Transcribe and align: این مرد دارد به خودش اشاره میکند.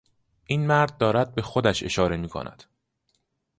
این 0.45 0.67
مرد 0.67 0.97
دارد 0.97 1.35
به 1.35 1.41
خودش 1.41 1.83
اشاره 1.83 2.17
میکند. 2.17 2.63